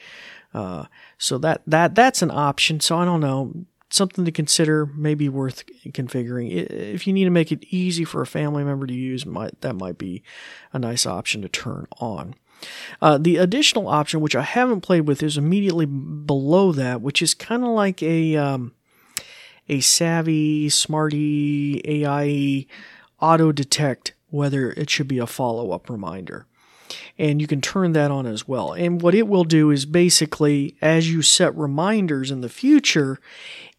Uh, 0.54 0.86
so 1.18 1.38
that 1.38 1.62
that 1.66 1.96
that's 1.96 2.22
an 2.22 2.32
option. 2.32 2.80
So 2.80 2.98
I 2.98 3.06
don't 3.06 3.22
know 3.22 3.66
something 3.94 4.26
to 4.26 4.32
consider, 4.32 4.86
maybe 4.86 5.30
worth 5.30 5.66
configuring. 5.88 6.52
If 6.52 7.06
you 7.08 7.14
need 7.14 7.26
to 7.26 7.30
make 7.30 7.52
it 7.52 7.64
easy 7.70 8.04
for 8.04 8.22
a 8.22 8.28
family 8.28 8.64
member 8.64 8.88
to 8.88 8.94
use, 8.94 9.26
might 9.26 9.60
that 9.62 9.76
might 9.76 9.98
be 9.98 10.24
a 10.74 10.80
nice 10.80 11.06
option 11.06 11.42
to 11.42 11.50
turn 11.50 11.88
on. 12.00 12.36
Uh, 13.02 13.18
the 13.18 13.38
additional 13.38 13.88
option, 13.88 14.22
which 14.22 14.36
I 14.36 14.44
haven't 14.44 14.82
played 14.82 15.08
with, 15.08 15.24
is 15.24 15.38
immediately 15.38 15.86
below 15.86 16.72
that, 16.74 17.02
which 17.02 17.22
is 17.22 17.34
kind 17.34 17.64
of 17.64 17.70
like 17.70 18.04
a 18.04 18.36
um, 18.36 18.74
a 19.68 19.80
savvy, 19.80 20.70
smarty 20.70 21.82
AI 21.86 22.66
auto 23.20 23.52
detect 23.52 24.14
whether 24.32 24.72
it 24.72 24.90
should 24.90 25.08
be 25.08 25.20
a 25.20 25.28
follow 25.28 25.72
up 25.72 25.90
reminder. 25.90 26.48
And 27.18 27.42
you 27.42 27.48
can 27.48 27.62
turn 27.62 27.94
that 27.94 28.12
on 28.12 28.26
as 28.26 28.48
well. 28.48 28.74
And 28.74 29.02
what 29.02 29.16
it 29.16 29.28
will 29.28 29.44
do 29.44 29.70
is 29.70 29.86
basically, 29.86 30.76
as 30.82 31.12
you 31.12 31.22
set 31.22 31.56
reminders 31.56 32.32
in 32.32 32.42
the 32.42 32.50
future, 32.50 33.20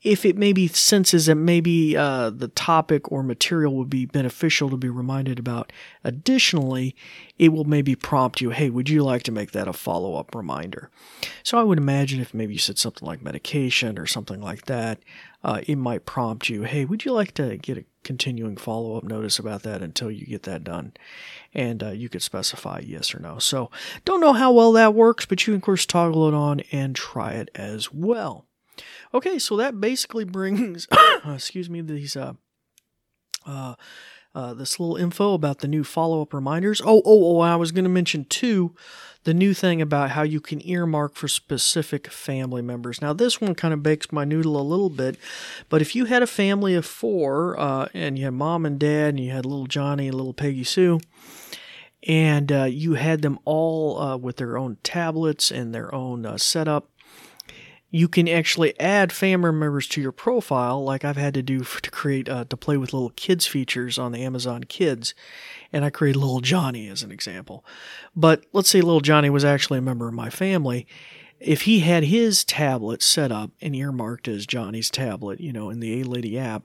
if 0.03 0.25
it 0.25 0.37
maybe 0.37 0.67
senses 0.67 1.27
that 1.27 1.37
maybe 1.37 1.97
uh, 1.97 2.31
the 2.31 2.49
topic 2.49 3.11
or 3.11 3.23
material 3.23 3.77
would 3.77 3.91
be 3.91 4.05
beneficial 4.05 4.69
to 4.71 4.77
be 4.77 4.89
reminded 4.89 5.39
about, 5.39 5.73
additionally, 6.03 6.97
it 7.39 7.51
will 7.51 7.65
maybe 7.65 7.95
prompt 7.95 8.41
you, 8.41 8.51
hey, 8.51 8.69
would 8.69 8.89
you 8.89 9.05
like 9.05 9.23
to 9.25 9.33
make 9.33 9.53
that 9.53 9.69
a 9.69 9.73
follow 9.73 10.17
up 10.17 10.35
reminder? 10.35 10.91
So 11.43 11.59
I 11.59 11.63
would 11.63 11.79
imagine 11.79 12.21
if 12.21 12.35
maybe 12.35 12.55
you 12.55 12.59
said 12.59 12.79
something 12.79 13.07
like 13.07 13.23
medication 13.23 13.99
or 13.99 14.07
something 14.07 14.41
like 14.41 14.67
that, 14.67 14.99
uh, 15.45 15.61
it 15.67 15.77
might 15.77 16.05
prompt 16.05 16.49
you, 16.49 16.63
hey, 16.63 16.85
would 16.85 17.05
you 17.05 17.13
like 17.13 17.33
to 17.35 17.57
get 17.57 17.79
a 17.79 17.85
continuing 18.05 18.57
follow 18.57 18.97
up 18.97 19.05
notice 19.05 19.39
about 19.39 19.63
that 19.63 19.83
until 19.83 20.11
you 20.11 20.27
get 20.27 20.43
that 20.45 20.65
done? 20.65 20.93
And 21.55 21.83
uh, 21.83 21.91
you 21.91 22.09
could 22.09 22.23
specify 22.23 22.81
yes 22.85 23.15
or 23.15 23.21
no. 23.21 23.39
So 23.39 23.71
don't 24.05 24.21
know 24.21 24.33
how 24.33 24.53
well 24.53 24.73
that 24.73 24.95
works, 24.95 25.27
but 25.27 25.47
you 25.47 25.53
can, 25.53 25.57
of 25.57 25.63
course, 25.63 25.87
toggle 25.87 26.29
it 26.29 26.35
on 26.35 26.61
and 26.73 26.95
try 26.95 27.33
it 27.33 27.51
as 27.55 27.93
well. 27.93 28.47
Okay, 29.15 29.39
so 29.39 29.57
that 29.57 29.81
basically 29.81 30.25
brings, 30.27 30.89
excuse 31.27 31.69
me, 31.69 31.81
these 31.81 32.17
uh, 32.17 32.35
uh, 33.47 33.75
uh, 34.35 34.55
this 34.55 34.81
little 34.81 34.97
info 34.97 35.35
about 35.35 35.59
the 35.59 35.69
new 35.69 35.85
follow 35.85 36.23
up 36.23 36.33
reminders. 36.33 36.81
Oh, 36.81 37.03
oh, 37.05 37.37
oh! 37.37 37.41
I 37.41 37.57
was 37.57 37.73
going 37.73 37.85
to 37.85 37.91
mention 37.91 38.25
too 38.25 38.75
the 39.25 39.35
new 39.35 39.55
thing 39.55 39.81
about 39.81 40.11
how 40.11 40.23
you 40.23 40.41
can 40.41 40.67
earmark 40.67 41.15
for 41.15 41.29
specific 41.29 42.09
family 42.09 42.63
members. 42.63 43.01
Now, 43.01 43.13
this 43.13 43.41
one 43.41 43.55
kind 43.55 43.73
of 43.73 43.83
bakes 43.83 44.11
my 44.11 44.25
noodle 44.25 44.61
a 44.61 44.63
little 44.63 44.91
bit, 44.91 45.17
but 45.69 45.81
if 45.81 45.95
you 45.95 46.07
had 46.07 46.23
a 46.23 46.27
family 46.27 46.75
of 46.75 46.85
four 46.85 47.59
uh, 47.59 47.89
and 47.95 48.19
you 48.19 48.25
had 48.25 48.35
mom 48.35 48.67
and 48.67 48.79
dad 48.79 49.11
and 49.11 49.21
you 49.21 49.31
had 49.31 49.47
little 49.47 49.67
Johnny 49.67 50.09
and 50.09 50.17
little 50.17 50.35
Peggy 50.35 50.65
Sue, 50.65 50.99
and 52.07 52.51
uh, 52.51 52.65
you 52.65 52.95
had 52.95 53.23
them 53.23 53.39
all 53.45 54.01
uh, 54.01 54.17
with 54.17 54.39
their 54.39 54.59
own 54.59 54.79
tablets 54.83 55.51
and 55.51 55.75
their 55.75 55.95
own 55.95 56.27
uh, 56.27 56.37
setup, 56.37 56.89
you 57.95 58.09
can 58.09 58.27
actually 58.27 58.79
add 58.81 59.13
family 59.13 59.53
members 59.53 59.87
to 59.87 60.01
your 60.01 60.13
profile, 60.13 60.83
like 60.83 61.05
I've 61.05 61.19
had 61.19 61.35
to 61.35 61.43
do 61.43 61.61
f- 61.61 61.83
to 61.83 61.91
create 61.91 62.27
uh, 62.27 62.47
to 62.47 62.57
play 62.57 62.79
with 62.79 62.95
little 62.95 63.11
kids 63.11 63.47
features 63.47 63.99
on 63.99 64.13
the 64.13 64.23
Amazon 64.23 64.65
Kids, 64.65 65.15
and 65.73 65.85
I 65.85 65.91
created 65.91 66.19
little 66.19 66.41
Johnny 66.41 66.89
as 66.89 67.03
an 67.03 67.13
example. 67.13 67.67
But 68.17 68.47
let's 68.55 68.71
say 68.71 68.81
little 68.81 69.03
Johnny 69.03 69.29
was 69.29 69.45
actually 69.45 69.79
a 69.79 69.83
member 69.83 70.09
of 70.09 70.15
my 70.15 70.31
family. 70.31 70.87
If 71.39 71.63
he 71.63 71.81
had 71.81 72.05
his 72.05 72.45
tablet 72.45 73.03
set 73.03 73.31
up 73.31 73.51
and 73.61 73.77
earmarked 73.77 74.27
as 74.27 74.47
Johnny's 74.47 74.89
tablet, 74.89 75.41
you 75.41 75.53
know, 75.53 75.69
in 75.69 75.81
the 75.81 76.01
A 76.01 76.05
Lady 76.05 76.39
app, 76.39 76.65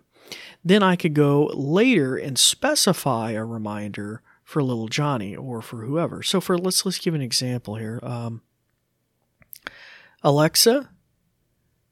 then 0.64 0.82
I 0.82 0.96
could 0.96 1.14
go 1.14 1.52
later 1.54 2.16
and 2.16 2.40
specify 2.40 3.32
a 3.32 3.44
reminder 3.44 4.22
for 4.46 4.64
little 4.64 4.88
Johnny 4.88 5.36
or 5.36 5.62
for 5.62 5.84
whoever. 5.84 6.24
So 6.24 6.40
for 6.40 6.58
let's 6.58 6.86
let's 6.86 7.00
give 7.00 7.14
an 7.14 7.22
example 7.22 7.76
here. 7.76 8.00
Um, 8.02 8.44
Alexa, 10.24 10.90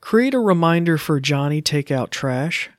create 0.05 0.35
a 0.35 0.39
reminder 0.39 0.99
for 0.99 1.19
Johnny 1.19 1.63
take 1.63 1.89
out 1.89 2.11
trash. 2.11 2.69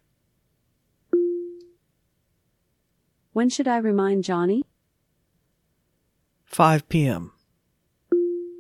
When 3.33 3.51
should 3.51 3.67
I 3.67 3.79
remind 3.79 4.23
Johnny? 4.23 4.63
5 6.45 6.89
p.m. 6.89 7.33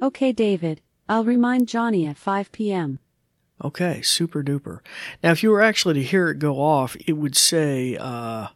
Okay, 0.02 0.32
David. 0.32 0.80
I'll 1.08 1.22
remind 1.22 1.68
Johnny 1.68 2.08
at 2.08 2.16
5 2.16 2.50
p.m. 2.50 2.98
Okay, 3.62 4.02
super 4.02 4.42
duper. 4.42 4.80
Now, 5.22 5.30
if 5.30 5.44
you 5.44 5.52
were 5.52 5.62
actually 5.62 5.94
to 5.94 6.02
hear 6.02 6.30
it 6.30 6.40
go 6.40 6.60
off, 6.60 6.96
it 7.06 7.12
would 7.12 7.36
say, 7.36 7.96
uh, 7.96 8.48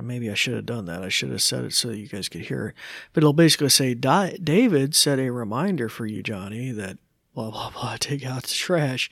maybe 0.00 0.30
I 0.30 0.34
should 0.34 0.54
have 0.54 0.66
done 0.66 0.84
that. 0.84 1.02
I 1.02 1.08
should 1.08 1.32
have 1.32 1.42
said 1.42 1.64
it 1.64 1.72
so 1.72 1.90
you 1.90 2.06
guys 2.06 2.28
could 2.28 2.42
hear 2.42 2.68
it. 2.68 2.74
But 3.12 3.24
it'll 3.24 3.32
basically 3.32 3.70
say, 3.70 3.94
David 3.94 4.94
set 4.94 5.18
a 5.18 5.30
reminder 5.30 5.88
for 5.88 6.06
you, 6.06 6.22
Johnny, 6.22 6.70
that 6.70 6.98
blah, 7.38 7.50
blah, 7.50 7.70
blah, 7.80 7.96
take 7.98 8.24
out 8.24 8.42
the 8.42 8.48
trash. 8.48 9.10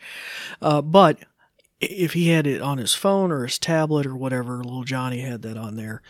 Uh, 0.61 0.83
but 0.83 1.19
if 1.81 2.15
he 2.15 2.29
had 2.29 2.47
it 2.47 2.63
on 2.63 2.79
his 2.79 2.95
phone 2.95 3.31
or 3.31 3.45
his 3.45 3.59
tablet 3.59 4.07
or 4.07 4.17
whatever, 4.17 4.57
little 4.59 4.85
Johnny 4.85 5.21
had 5.21 5.43
that 5.43 5.57
on 5.57 5.77
there, 5.77 6.03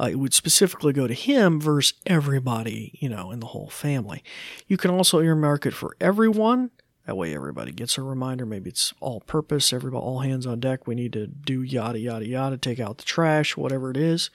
uh, 0.00 0.06
it 0.06 0.16
would 0.16 0.34
specifically 0.34 0.92
go 0.92 1.06
to 1.06 1.14
him 1.14 1.60
versus 1.60 1.94
everybody, 2.06 2.98
you 3.00 3.08
know, 3.08 3.30
in 3.30 3.40
the 3.40 3.48
whole 3.48 3.68
family. 3.68 4.22
You 4.66 4.76
can 4.76 4.90
also 4.90 5.20
earmark 5.20 5.66
it 5.66 5.74
for 5.74 5.96
everyone. 6.00 6.70
That 7.06 7.16
way, 7.16 7.34
everybody 7.34 7.72
gets 7.72 7.98
a 7.98 8.02
reminder. 8.02 8.46
Maybe 8.46 8.70
it's 8.70 8.94
all 9.00 9.20
purpose, 9.20 9.72
everybody, 9.72 10.02
all 10.02 10.20
hands 10.20 10.46
on 10.46 10.60
deck. 10.60 10.86
We 10.86 10.94
need 10.94 11.12
to 11.14 11.26
do 11.26 11.62
yada, 11.62 11.98
yada, 11.98 12.26
yada, 12.26 12.56
take 12.56 12.78
out 12.80 12.98
the 12.98 13.04
trash, 13.04 13.56
whatever 13.56 13.90
it 13.90 13.96
is. 13.96 14.30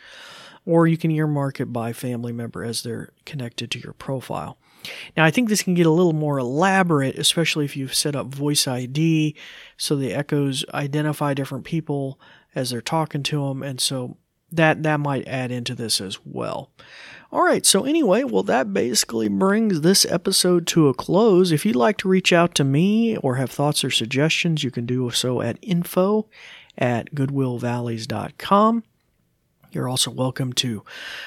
Or 0.66 0.86
you 0.86 0.98
can 0.98 1.12
earmark 1.12 1.62
it 1.62 1.72
by 1.72 1.94
family 1.94 2.34
member 2.34 2.64
as 2.64 2.84
they're 2.84 3.14
connected 3.26 3.72
to 3.72 3.80
your 3.80 3.94
profile. 3.94 4.58
Now, 5.16 5.26
I 5.26 5.32
think 5.32 5.50
this 5.50 5.64
can 5.64 5.74
get 5.74 5.86
a 5.86 5.92
little 5.92 6.14
more 6.14 6.38
elaborate, 6.38 7.18
especially 7.18 7.66
if 7.66 7.76
you've 7.76 7.94
set 7.94 8.16
up 8.16 8.28
voice 8.28 8.68
ID 8.68 9.36
so 9.78 9.96
the 9.96 10.14
echoes 10.14 10.66
identify 10.74 11.34
different 11.34 11.66
people 11.66 12.20
as 12.56 12.70
they're 12.70 12.82
talking 12.82 13.24
to 13.24 13.48
them. 13.48 13.64
And 13.64 13.80
so 13.80 14.18
that 14.52 14.84
that 14.84 15.00
might 15.00 15.28
add 15.28 15.52
into 15.52 15.76
this 15.76 16.00
as 16.00 16.20
well. 16.26 16.72
All 17.32 17.44
right, 17.44 17.66
so 17.66 17.84
anyway, 17.84 18.24
well, 18.24 18.44
that 18.44 18.74
basically 18.74 19.28
brings 19.28 19.82
this 19.82 20.06
episode 20.06 20.66
to 20.68 20.88
a 20.88 20.94
close. 20.94 21.52
If 21.52 21.66
you'd 21.66 21.76
like 21.76 21.98
to 21.98 22.08
reach 22.08 22.32
out 22.32 22.56
to 22.56 22.64
me 22.64 23.18
or 23.18 23.36
have 23.36 23.52
thoughts 23.52 23.84
or 23.84 23.92
suggestions, 23.92 24.64
you 24.64 24.72
can 24.72 24.86
do 24.86 25.10
so 25.12 25.42
at 25.42 25.60
info 25.62 26.30
at 26.78 27.14
goodwillvalleys.com. 27.14 28.84
You're 29.72 29.90
also 29.90 30.12
welcome 30.12 30.54
to 30.54 30.84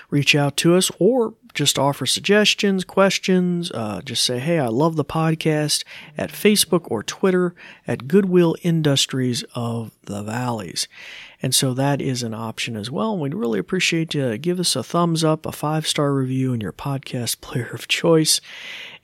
reach 0.09 0.35
out 0.35 0.57
to 0.59 0.75
us 0.75 0.91
or 0.99 1.35
just 1.53 1.79
offer 1.79 2.07
suggestions, 2.07 2.85
questions. 2.85 3.71
Uh, 3.73 4.01
just 4.03 4.25
say, 4.25 4.39
hey, 4.39 4.59
I 4.59 4.69
love 4.69 4.97
the 4.97 5.05
podcast 5.05 5.85
at 6.17 6.31
Facebook 6.31 6.91
or 6.91 7.03
Twitter 7.03 7.55
at 7.87 8.09
Goodwill 8.09 8.57
Industries 8.63 9.45
of 9.55 9.93
the 10.03 10.23
Valleys. 10.23 10.89
And 11.43 11.55
so 11.55 11.75
that 11.75 12.01
is 12.01 12.23
an 12.23 12.35
option 12.35 12.77
as 12.77 12.91
well. 12.91 13.19
We'd 13.19 13.35
really 13.35 13.59
appreciate 13.59 14.15
you 14.15 14.37
give 14.39 14.61
us 14.61 14.77
a 14.77 14.83
thumbs 14.83 15.25
up, 15.25 15.47
a 15.47 15.53
five 15.53 15.87
star 15.87 16.15
review 16.15 16.53
in 16.53 16.61
your 16.61 16.73
podcast 16.73 17.41
player 17.41 17.71
of 17.73 17.89
choice. 17.89 18.41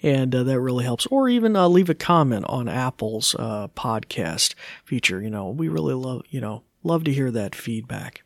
And 0.03 0.35
uh, 0.35 0.43
that 0.45 0.61
really 0.61 0.85
helps. 0.85 1.07
Or 1.07 1.29
even 1.29 1.57
uh, 1.57 1.69
leave 1.69 1.91
a 1.91 1.95
comment 1.95 2.45
on 2.49 2.69
Apple's 2.69 3.35
uh, 3.39 3.69
podcast 3.69 4.55
feature. 4.85 5.21
You 5.23 5.31
know, 5.31 5.51
we 5.51 5.69
really 5.69 5.95
love, 5.95 6.23
you 6.31 6.41
know, 6.41 6.63
love 6.83 7.05
to 7.05 7.13
hear 7.13 7.31
that 7.31 7.55
feedback. 7.55 8.23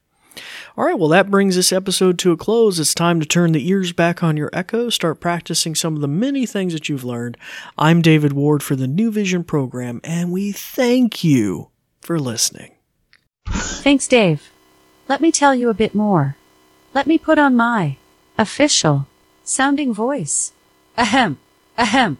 All 0.76 0.84
right, 0.84 0.98
well, 0.98 1.08
that 1.08 1.30
brings 1.30 1.56
this 1.56 1.72
episode 1.72 2.18
to 2.20 2.32
a 2.32 2.36
close. 2.36 2.78
It's 2.78 2.94
time 2.94 3.20
to 3.20 3.26
turn 3.26 3.52
the 3.52 3.68
ears 3.68 3.92
back 3.92 4.22
on 4.22 4.36
your 4.36 4.50
Echo, 4.52 4.88
start 4.88 5.20
practicing 5.20 5.74
some 5.74 5.94
of 5.94 6.00
the 6.00 6.08
many 6.08 6.46
things 6.46 6.72
that 6.72 6.88
you've 6.88 7.04
learned. 7.04 7.36
I'm 7.76 8.00
David 8.02 8.32
Ward 8.32 8.62
for 8.62 8.76
the 8.76 8.86
New 8.86 9.10
Vision 9.10 9.44
program, 9.44 10.00
and 10.04 10.30
we 10.30 10.52
thank 10.52 11.24
you 11.24 11.70
for 12.00 12.18
listening. 12.18 12.72
Thanks, 13.46 14.06
Dave. 14.06 14.50
Let 15.08 15.20
me 15.20 15.32
tell 15.32 15.54
you 15.54 15.68
a 15.68 15.74
bit 15.74 15.94
more. 15.94 16.36
Let 16.94 17.06
me 17.06 17.18
put 17.18 17.38
on 17.38 17.56
my 17.56 17.96
official 18.38 19.06
sounding 19.44 19.92
voice. 19.92 20.52
Ahem, 20.96 21.38
ahem. 21.76 22.18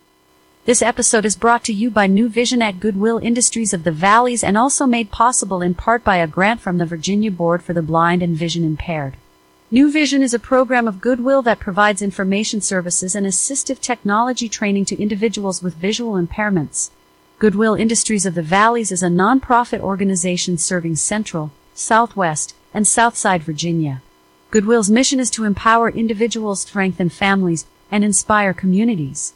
This 0.67 0.83
episode 0.83 1.25
is 1.25 1.37
brought 1.37 1.65
to 1.65 1.73
you 1.73 1.91
by 1.91 2.07
New 2.07 2.29
Vision 2.29 2.61
at 2.61 2.81
Goodwill 2.81 3.17
Industries 3.17 3.73
of 3.73 3.83
the 3.83 3.91
Valleys 3.91 4.45
and 4.45 4.59
also 4.59 4.85
made 4.85 5.11
possible 5.11 5.63
in 5.63 5.73
part 5.73 6.05
by 6.05 6.19
a 6.19 6.27
grant 6.27 6.61
from 6.61 6.77
the 6.77 6.85
Virginia 6.85 7.31
Board 7.31 7.63
for 7.63 7.73
the 7.73 7.81
Blind 7.81 8.23
and 8.23 8.37
Vision 8.37 8.63
Impaired. 8.63 9.15
New 9.71 9.91
Vision 9.91 10.23
is 10.23 10.35
a 10.35 10.39
program 10.39 10.87
of 10.87 11.01
Goodwill 11.01 11.41
that 11.43 11.61
provides 11.61 12.03
information 12.03 12.61
services 12.61 13.15
and 13.15 13.27
assistive 13.27 13.81
technology 13.81 14.51
training 14.51 14.85
to 14.85 15.01
individuals 15.01 15.63
with 15.63 15.77
visual 15.77 16.13
impairments. 16.23 16.91
Goodwill 17.39 17.75
Industries 17.75 18.27
of 18.27 18.35
the 18.35 18.43
Valleys 18.43 18.93
is 18.93 19.03
a 19.03 19.09
nonprofit 19.09 19.81
organization 19.81 20.59
serving 20.59 20.97
Central, 20.97 21.53
Southwest, 21.73 22.55
and 22.75 22.87
Southside 22.87 23.43
Virginia. 23.43 24.03
Goodwill's 24.51 24.91
mission 24.91 25.21
is 25.21 25.31
to 25.31 25.45
empower 25.45 25.89
individuals, 25.89 26.61
strengthen 26.61 27.09
families, 27.09 27.65
and 27.91 28.05
inspire 28.05 28.53
communities. 28.53 29.33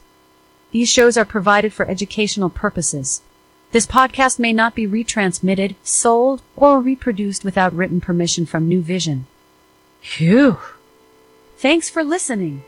These 0.74 0.88
shows 0.88 1.16
are 1.16 1.24
provided 1.24 1.72
for 1.72 1.88
educational 1.88 2.50
purposes. 2.50 3.22
This 3.70 3.86
podcast 3.86 4.40
may 4.40 4.52
not 4.52 4.74
be 4.74 4.88
retransmitted, 4.88 5.76
sold, 5.84 6.42
or 6.56 6.80
reproduced 6.80 7.44
without 7.44 7.72
written 7.72 8.00
permission 8.00 8.44
from 8.44 8.66
New 8.66 8.82
Vision. 8.82 9.26
Phew. 10.00 10.58
Thanks 11.58 11.88
for 11.88 12.02
listening. 12.02 12.64